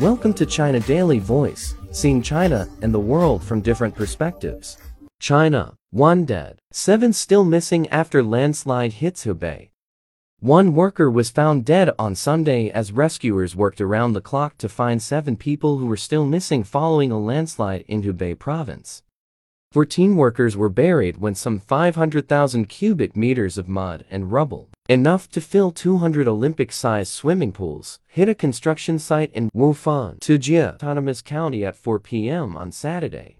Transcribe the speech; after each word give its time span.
Welcome 0.00 0.34
to 0.34 0.44
China 0.44 0.78
Daily 0.80 1.18
Voice, 1.18 1.74
seeing 1.90 2.20
China 2.20 2.68
and 2.82 2.92
the 2.92 3.00
world 3.00 3.42
from 3.42 3.62
different 3.62 3.94
perspectives. 3.94 4.76
China, 5.20 5.72
one 5.90 6.26
dead, 6.26 6.58
seven 6.70 7.14
still 7.14 7.46
missing 7.46 7.88
after 7.88 8.22
landslide 8.22 8.92
hits 8.92 9.24
Hubei. 9.24 9.70
One 10.38 10.74
worker 10.74 11.10
was 11.10 11.30
found 11.30 11.64
dead 11.64 11.92
on 11.98 12.14
Sunday 12.14 12.68
as 12.68 12.92
rescuers 12.92 13.56
worked 13.56 13.80
around 13.80 14.12
the 14.12 14.20
clock 14.20 14.58
to 14.58 14.68
find 14.68 15.00
seven 15.00 15.34
people 15.34 15.78
who 15.78 15.86
were 15.86 15.96
still 15.96 16.26
missing 16.26 16.62
following 16.62 17.10
a 17.10 17.18
landslide 17.18 17.82
in 17.88 18.02
Hubei 18.02 18.38
province. 18.38 19.02
14 19.72 20.14
workers 20.14 20.58
were 20.58 20.68
buried 20.68 21.16
when 21.16 21.34
some 21.34 21.58
500,000 21.58 22.66
cubic 22.68 23.16
meters 23.16 23.56
of 23.56 23.66
mud 23.66 24.04
and 24.10 24.30
rubble, 24.30 24.68
enough 24.88 25.28
to 25.30 25.40
fill 25.40 25.72
200 25.72 26.28
Olympic-sized 26.28 27.12
swimming 27.12 27.52
pools, 27.52 27.98
hit 28.06 28.28
a 28.28 28.34
construction 28.34 28.98
site 28.98 29.32
in 29.32 29.50
Wufeng, 29.50 30.18
Tujia 30.20 30.74
Autonomous 30.74 31.22
County 31.22 31.64
at 31.64 31.76
4 31.76 31.98
p.m. 31.98 32.56
on 32.56 32.72
Saturday. 32.72 33.36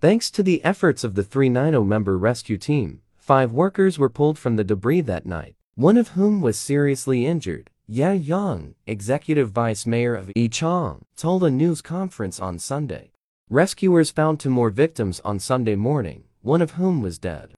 Thanks 0.00 0.30
to 0.30 0.42
the 0.42 0.64
efforts 0.64 1.04
of 1.04 1.14
the 1.14 1.22
390-member 1.22 2.16
rescue 2.16 2.56
team, 2.56 3.02
five 3.16 3.52
workers 3.52 3.98
were 3.98 4.08
pulled 4.08 4.38
from 4.38 4.56
the 4.56 4.64
debris 4.64 5.02
that 5.02 5.26
night, 5.26 5.54
one 5.74 5.96
of 5.96 6.08
whom 6.08 6.40
was 6.40 6.58
seriously 6.58 7.26
injured. 7.26 7.70
Ye 7.86 8.14
Yang, 8.14 8.74
executive 8.86 9.50
vice 9.50 9.84
mayor 9.84 10.14
of 10.14 10.28
Yichang, 10.36 11.02
told 11.16 11.44
a 11.44 11.50
news 11.50 11.82
conference 11.82 12.40
on 12.40 12.58
Sunday. 12.58 13.10
Rescuers 13.50 14.10
found 14.10 14.38
two 14.38 14.48
more 14.48 14.70
victims 14.70 15.20
on 15.24 15.40
Sunday 15.40 15.74
morning, 15.74 16.24
one 16.40 16.62
of 16.62 16.72
whom 16.72 17.02
was 17.02 17.18
dead. 17.18 17.50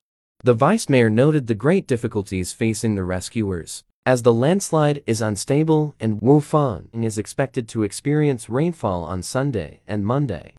The 0.45 0.53
vice 0.53 0.89
mayor 0.89 1.09
noted 1.09 1.47
the 1.47 1.55
great 1.55 1.87
difficulties 1.87 2.51
facing 2.51 2.95
the 2.95 3.05
rescuers, 3.05 3.85
as 4.05 4.23
the 4.23 4.33
landslide 4.33 5.01
is 5.07 5.21
unstable 5.21 5.95
and 6.01 6.19
Wufeng 6.19 6.89
is 7.01 7.17
expected 7.17 7.69
to 7.69 7.83
experience 7.83 8.49
rainfall 8.49 9.05
on 9.05 9.23
Sunday 9.23 9.79
and 9.87 10.05
Monday. 10.05 10.55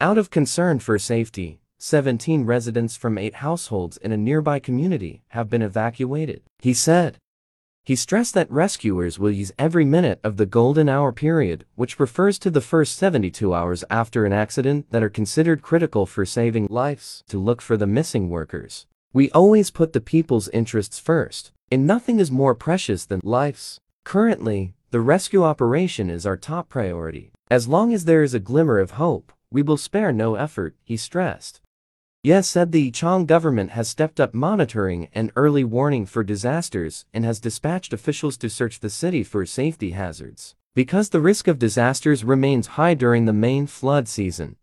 Out 0.00 0.18
of 0.18 0.30
concern 0.30 0.80
for 0.80 0.98
safety, 0.98 1.60
17 1.78 2.44
residents 2.44 2.96
from 2.96 3.16
eight 3.16 3.36
households 3.36 3.98
in 3.98 4.10
a 4.10 4.16
nearby 4.16 4.58
community 4.58 5.22
have 5.28 5.48
been 5.48 5.62
evacuated, 5.62 6.42
he 6.58 6.74
said. 6.74 7.16
He 7.84 7.94
stressed 7.94 8.34
that 8.34 8.50
rescuers 8.50 9.16
will 9.16 9.30
use 9.30 9.52
every 9.56 9.84
minute 9.84 10.18
of 10.24 10.38
the 10.38 10.46
golden 10.46 10.88
hour 10.88 11.12
period, 11.12 11.64
which 11.76 12.00
refers 12.00 12.36
to 12.40 12.50
the 12.50 12.60
first 12.60 12.96
72 12.96 13.54
hours 13.54 13.84
after 13.88 14.26
an 14.26 14.32
accident 14.32 14.90
that 14.90 15.04
are 15.04 15.08
considered 15.08 15.62
critical 15.62 16.04
for 16.04 16.26
saving 16.26 16.66
lives, 16.68 17.22
to 17.28 17.38
look 17.38 17.62
for 17.62 17.76
the 17.76 17.86
missing 17.86 18.28
workers. 18.28 18.86
We 19.14 19.30
always 19.30 19.70
put 19.70 19.92
the 19.92 20.00
people's 20.00 20.48
interests 20.48 20.98
first, 20.98 21.52
and 21.70 21.86
nothing 21.86 22.18
is 22.18 22.32
more 22.32 22.52
precious 22.52 23.06
than 23.06 23.20
lives. 23.22 23.78
Currently, 24.02 24.74
the 24.90 25.00
rescue 25.00 25.44
operation 25.44 26.10
is 26.10 26.26
our 26.26 26.36
top 26.36 26.68
priority. 26.68 27.30
As 27.48 27.68
long 27.68 27.94
as 27.94 28.06
there 28.06 28.24
is 28.24 28.34
a 28.34 28.40
glimmer 28.40 28.80
of 28.80 28.98
hope, 29.02 29.32
we 29.52 29.62
will 29.62 29.76
spare 29.76 30.10
no 30.10 30.34
effort, 30.34 30.74
he 30.82 30.96
stressed. 30.96 31.60
Ye 32.24 32.42
said 32.42 32.72
the 32.72 32.90
Yichang 32.90 33.26
government 33.26 33.70
has 33.70 33.86
stepped 33.88 34.18
up 34.18 34.34
monitoring 34.34 35.06
and 35.14 35.30
early 35.36 35.62
warning 35.62 36.06
for 36.06 36.24
disasters 36.24 37.04
and 37.14 37.24
has 37.24 37.38
dispatched 37.38 37.92
officials 37.92 38.36
to 38.38 38.50
search 38.50 38.80
the 38.80 38.90
city 38.90 39.22
for 39.22 39.46
safety 39.46 39.92
hazards. 39.92 40.56
Because 40.74 41.10
the 41.10 41.20
risk 41.20 41.46
of 41.46 41.60
disasters 41.60 42.24
remains 42.24 42.66
high 42.66 42.94
during 42.94 43.26
the 43.26 43.32
main 43.32 43.68
flood 43.68 44.08
season, 44.08 44.56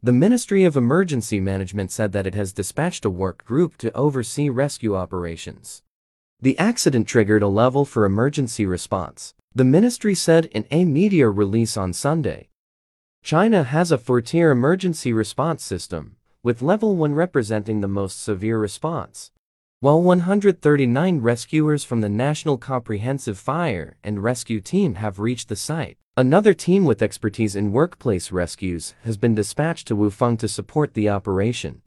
the 0.00 0.12
Ministry 0.12 0.62
of 0.62 0.76
Emergency 0.76 1.40
Management 1.40 1.90
said 1.90 2.12
that 2.12 2.24
it 2.24 2.36
has 2.36 2.52
dispatched 2.52 3.04
a 3.04 3.10
work 3.10 3.44
group 3.44 3.76
to 3.78 3.92
oversee 3.96 4.48
rescue 4.48 4.94
operations. 4.94 5.82
The 6.40 6.56
accident 6.56 7.08
triggered 7.08 7.42
a 7.42 7.48
level 7.48 7.84
four 7.84 8.04
emergency 8.04 8.64
response, 8.64 9.34
the 9.52 9.64
ministry 9.64 10.14
said 10.14 10.44
in 10.46 10.66
a 10.70 10.84
media 10.84 11.28
release 11.28 11.76
on 11.76 11.92
Sunday. 11.92 12.48
China 13.24 13.64
has 13.64 13.90
a 13.90 13.98
four-tier 13.98 14.52
emergency 14.52 15.12
response 15.12 15.64
system, 15.64 16.14
with 16.44 16.62
level 16.62 16.94
1 16.94 17.14
representing 17.14 17.80
the 17.80 17.88
most 17.88 18.22
severe 18.22 18.60
response. 18.60 19.32
While 19.80 20.00
139 20.00 21.18
rescuers 21.18 21.82
from 21.82 22.02
the 22.02 22.08
National 22.08 22.56
Comprehensive 22.56 23.36
Fire 23.36 23.96
and 24.04 24.22
Rescue 24.22 24.60
Team 24.60 24.94
have 24.94 25.18
reached 25.18 25.48
the 25.48 25.56
site, 25.56 25.98
Another 26.18 26.52
team 26.52 26.84
with 26.84 27.00
expertise 27.00 27.54
in 27.54 27.70
workplace 27.70 28.32
rescues 28.32 28.92
has 29.04 29.16
been 29.16 29.36
dispatched 29.36 29.86
to 29.86 29.94
Wufeng 29.94 30.36
to 30.40 30.48
support 30.48 30.94
the 30.94 31.08
operation. 31.08 31.80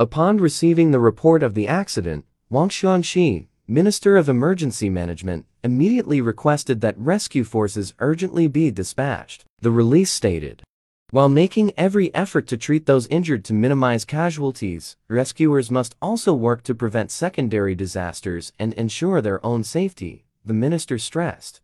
Upon 0.00 0.38
receiving 0.38 0.90
the 0.90 0.98
report 0.98 1.44
of 1.44 1.54
the 1.54 1.68
accident, 1.68 2.24
Wang 2.50 2.68
Xiangxi, 2.68 3.46
Minister 3.68 4.16
of 4.16 4.28
Emergency 4.28 4.90
Management, 4.90 5.46
immediately 5.62 6.20
requested 6.20 6.80
that 6.80 6.98
rescue 6.98 7.44
forces 7.44 7.94
urgently 8.00 8.48
be 8.48 8.72
dispatched, 8.72 9.44
the 9.60 9.70
release 9.70 10.10
stated. 10.10 10.64
While 11.12 11.28
making 11.28 11.70
every 11.76 12.12
effort 12.12 12.48
to 12.48 12.56
treat 12.56 12.86
those 12.86 13.06
injured 13.06 13.44
to 13.44 13.54
minimize 13.54 14.04
casualties, 14.04 14.96
rescuers 15.06 15.70
must 15.70 15.94
also 16.02 16.34
work 16.34 16.64
to 16.64 16.74
prevent 16.74 17.12
secondary 17.12 17.76
disasters 17.76 18.52
and 18.58 18.74
ensure 18.74 19.20
their 19.20 19.46
own 19.46 19.62
safety, 19.62 20.24
the 20.44 20.54
minister 20.54 20.98
stressed. 20.98 21.60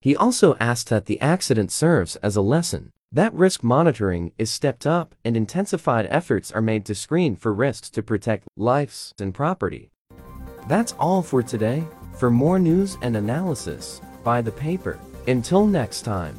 He 0.00 0.14
also 0.14 0.56
asked 0.60 0.88
that 0.90 1.06
the 1.06 1.20
accident 1.20 1.72
serves 1.72 2.16
as 2.16 2.36
a 2.36 2.40
lesson, 2.40 2.92
that 3.10 3.32
risk 3.34 3.64
monitoring 3.64 4.32
is 4.38 4.50
stepped 4.50 4.86
up 4.86 5.14
and 5.24 5.36
intensified 5.36 6.06
efforts 6.10 6.52
are 6.52 6.60
made 6.60 6.84
to 6.86 6.94
screen 6.94 7.36
for 7.36 7.52
risks 7.52 7.90
to 7.90 8.02
protect 8.02 8.46
lives 8.56 9.14
and 9.18 9.34
property. 9.34 9.90
That's 10.68 10.92
all 11.00 11.22
for 11.22 11.42
today. 11.42 11.84
For 12.18 12.30
more 12.30 12.58
news 12.58 12.98
and 13.00 13.16
analysis, 13.16 14.00
buy 14.22 14.42
the 14.42 14.52
paper. 14.52 14.98
Until 15.26 15.66
next 15.66 16.02
time. 16.02 16.36